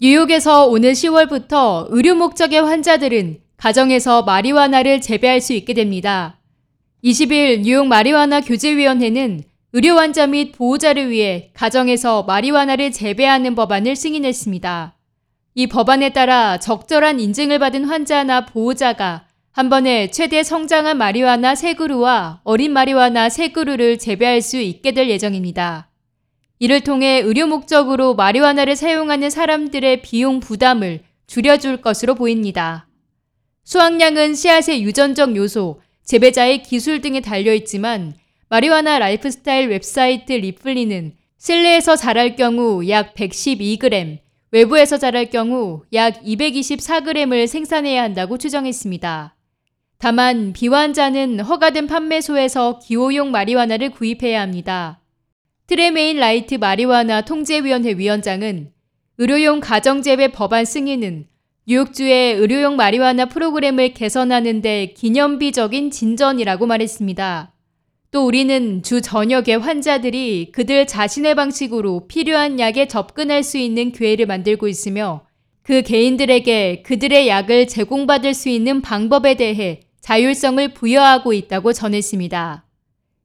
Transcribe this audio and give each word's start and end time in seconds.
뉴욕에서 0.00 0.66
오늘 0.66 0.92
10월부터 0.92 1.86
의료 1.90 2.16
목적의 2.16 2.60
환자들은 2.62 3.38
가정에서 3.56 4.22
마리화나를 4.22 5.00
재배할 5.00 5.40
수 5.40 5.52
있게 5.52 5.72
됩니다. 5.72 6.40
20일 7.04 7.60
뉴욕 7.60 7.86
마리화나 7.86 8.40
교제위원회는 8.40 9.44
의료 9.72 9.94
환자 9.94 10.26
및 10.26 10.52
보호자를 10.52 11.10
위해 11.10 11.50
가정에서 11.54 12.24
마리화나를 12.24 12.90
재배하는 12.90 13.54
법안을 13.54 13.94
승인했습니다. 13.94 14.96
이 15.54 15.66
법안에 15.68 16.10
따라 16.10 16.58
적절한 16.58 17.20
인증을 17.20 17.60
받은 17.60 17.84
환자나 17.84 18.46
보호자가 18.46 19.26
한 19.52 19.68
번에 19.68 20.10
최대 20.10 20.42
성장한 20.42 20.98
마리화나 20.98 21.54
세 21.54 21.74
그루와 21.74 22.40
어린 22.42 22.72
마리화나 22.72 23.28
세 23.28 23.48
그루를 23.48 23.98
재배할 23.98 24.42
수 24.42 24.56
있게 24.56 24.90
될 24.90 25.08
예정입니다. 25.08 25.88
이를 26.58 26.80
통해 26.80 27.20
의료 27.20 27.46
목적으로 27.46 28.14
마리화나를 28.14 28.76
사용하는 28.76 29.30
사람들의 29.30 30.02
비용 30.02 30.40
부담을 30.40 31.00
줄여줄 31.26 31.78
것으로 31.78 32.14
보입니다. 32.14 32.86
수확량은 33.64 34.34
씨앗의 34.34 34.82
유전적 34.82 35.36
요소, 35.36 35.80
재배자의 36.04 36.62
기술 36.62 37.00
등에 37.00 37.20
달려있지만 37.20 38.14
마리화나 38.48 38.98
라이프스타일 38.98 39.68
웹사이트 39.68 40.32
리플리는 40.32 41.14
실내에서 41.38 41.96
자랄 41.96 42.36
경우 42.36 42.88
약 42.88 43.14
112g, 43.14 44.18
외부에서 44.50 44.98
자랄 44.98 45.30
경우 45.30 45.82
약 45.92 46.22
224g을 46.22 47.46
생산해야 47.46 48.02
한다고 48.02 48.38
추정했습니다. 48.38 49.34
다만 49.98 50.52
비환자는 50.52 51.40
허가된 51.40 51.86
판매소에서 51.86 52.78
기호용 52.78 53.30
마리화나를 53.30 53.90
구입해야 53.90 54.40
합니다. 54.40 55.00
트레메인 55.66 56.18
라이트 56.18 56.56
마리화나 56.56 57.22
통제위원회 57.22 57.94
위원장은 57.94 58.70
의료용 59.16 59.60
가정재배 59.60 60.32
법안 60.32 60.66
승인은 60.66 61.26
뉴욕주의 61.66 62.34
의료용 62.34 62.76
마리화나 62.76 63.24
프로그램을 63.24 63.94
개선하는 63.94 64.60
데 64.60 64.92
기념비적인 64.94 65.90
진전이라고 65.90 66.66
말했습니다. 66.66 67.54
또 68.10 68.26
우리는 68.26 68.82
주 68.82 69.00
전역의 69.00 69.58
환자들이 69.58 70.50
그들 70.52 70.86
자신의 70.86 71.34
방식으로 71.34 72.08
필요한 72.08 72.60
약에 72.60 72.86
접근할 72.86 73.42
수 73.42 73.56
있는 73.56 73.90
기회를 73.90 74.26
만들고 74.26 74.68
있으며 74.68 75.24
그 75.62 75.80
개인들에게 75.80 76.82
그들의 76.82 77.26
약을 77.26 77.68
제공받을 77.68 78.34
수 78.34 78.50
있는 78.50 78.82
방법에 78.82 79.34
대해 79.36 79.80
자율성을 80.02 80.74
부여하고 80.74 81.32
있다고 81.32 81.72
전했습니다. 81.72 82.66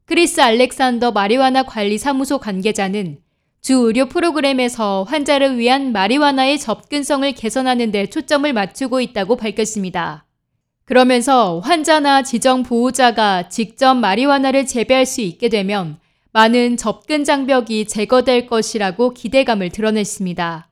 크리스 0.10 0.42
알렉산더 0.42 1.12
마리화나 1.12 1.62
관리 1.62 2.00
사무소 2.00 2.40
관계자는 2.40 3.20
주 3.62 3.76
의료 3.76 4.08
프로그램에서 4.08 5.04
환자를 5.04 5.60
위한 5.60 5.92
마리화나의 5.92 6.58
접근성을 6.58 7.32
개선하는 7.34 7.92
데 7.92 8.08
초점을 8.08 8.52
맞추고 8.52 9.02
있다고 9.02 9.36
밝혔습니다. 9.36 10.26
그러면서 10.86 11.60
환자나 11.60 12.24
지정 12.24 12.64
보호자가 12.64 13.50
직접 13.50 13.94
마리화나를 13.94 14.66
재배할 14.66 15.06
수 15.06 15.22
있게 15.22 15.48
되면 15.48 16.00
많은 16.32 16.76
접근 16.78 17.24
장벽이 17.24 17.86
제거될 17.86 18.48
것이라고 18.48 19.12
기대감을 19.12 19.70
드러냈습니다. 19.70 20.70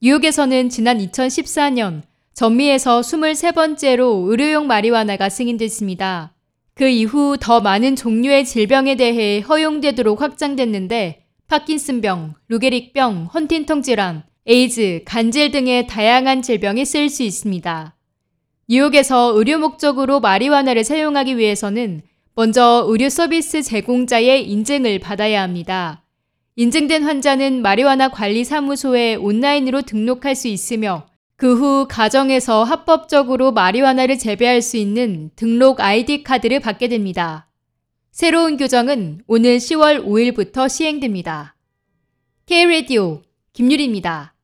뉴욕에서는 0.00 0.70
지난 0.70 0.96
2014년 0.96 2.00
전미에서 2.32 3.02
23번째로 3.02 4.30
의료용 4.30 4.66
마리화나가 4.66 5.28
승인됐습니다. 5.28 6.35
그 6.76 6.86
이후 6.86 7.38
더 7.40 7.62
많은 7.62 7.96
종류의 7.96 8.44
질병에 8.44 8.96
대해 8.96 9.40
허용되도록 9.40 10.20
확장됐는데 10.20 11.24
파킨슨병, 11.48 12.34
루게릭병, 12.48 13.30
헌팅턴 13.32 13.80
질환, 13.80 14.24
에이즈, 14.46 15.00
간질 15.06 15.52
등의 15.52 15.86
다양한 15.86 16.42
질병에 16.42 16.84
쓰일 16.84 17.08
수 17.08 17.22
있습니다. 17.22 17.96
뉴욕에서 18.68 19.32
의료 19.34 19.56
목적으로 19.56 20.20
마리화나를 20.20 20.84
사용하기 20.84 21.38
위해서는 21.38 22.02
먼저 22.34 22.84
의료 22.86 23.08
서비스 23.08 23.62
제공자의 23.62 24.46
인증을 24.46 24.98
받아야 24.98 25.40
합니다. 25.40 26.04
인증된 26.56 27.04
환자는 27.04 27.62
마리화나 27.62 28.10
관리 28.10 28.44
사무소에 28.44 29.14
온라인으로 29.14 29.80
등록할 29.80 30.34
수 30.34 30.48
있으며 30.48 31.06
그 31.36 31.54
후 31.54 31.86
가정에서 31.86 32.64
합법적으로 32.64 33.52
마리화나를 33.52 34.18
재배할 34.18 34.62
수 34.62 34.78
있는 34.78 35.30
등록 35.36 35.80
아이디 35.80 36.22
카드를 36.22 36.60
받게 36.60 36.88
됩니다. 36.88 37.46
새로운 38.10 38.56
규정은 38.56 39.20
오늘 39.26 39.58
10월 39.58 40.02
5일부터 40.06 40.68
시행됩니다. 40.68 41.54
K-Radio 42.46 43.22
김유리입니다. 43.52 44.34